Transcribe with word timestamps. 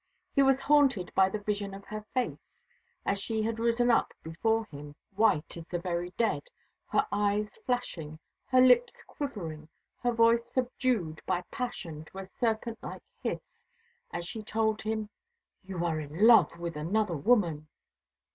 He 0.33 0.41
was 0.41 0.61
haunted 0.61 1.13
by 1.13 1.29
the 1.29 1.37
vision 1.37 1.75
of 1.75 1.85
her 1.85 2.03
face, 2.11 2.55
as 3.05 3.19
she 3.21 3.43
had 3.43 3.59
risen 3.59 3.91
up 3.91 4.15
before 4.23 4.65
him, 4.65 4.95
white 5.15 5.55
as 5.55 5.67
the 5.67 5.77
very 5.77 6.09
dead, 6.17 6.49
her 6.89 7.05
eyes 7.11 7.59
flashing, 7.67 8.17
her 8.47 8.59
lips 8.59 9.03
quivering, 9.03 9.69
her 10.01 10.11
voice 10.11 10.47
subdued 10.51 11.21
by 11.27 11.43
passion 11.51 12.03
to 12.05 12.17
a 12.17 12.25
serpent 12.25 12.79
like 12.81 13.03
hiss, 13.21 13.43
as 14.11 14.25
she 14.25 14.41
told 14.41 14.81
him 14.81 15.09
"You 15.63 15.85
are 15.85 15.99
in 15.99 16.25
love 16.25 16.57
with 16.57 16.75
another 16.75 17.15
woman!" 17.15 17.67